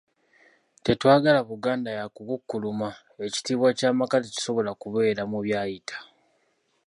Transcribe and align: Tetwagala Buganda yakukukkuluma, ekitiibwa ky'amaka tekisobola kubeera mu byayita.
Tetwagala 0.83 1.39
Buganda 1.49 1.89
yakukukkuluma, 1.99 2.89
ekitiibwa 3.25 3.69
ky'amaka 3.77 4.15
tekisobola 4.23 4.71
kubeera 4.81 5.23
mu 5.31 5.37
byayita. 5.45 5.97